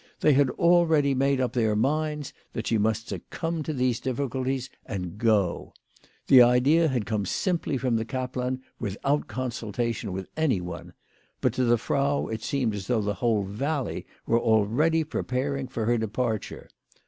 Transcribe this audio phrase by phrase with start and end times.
[0.21, 5.19] They had already made up their minds that she must succumb to these difficulties and
[5.19, 5.75] go!
[6.25, 10.93] The idea had come simply from the kaplan without consultation with any one,
[11.39, 15.85] but to the Frau it seemed as though the whole valley were already preparing for
[15.85, 16.67] her departure.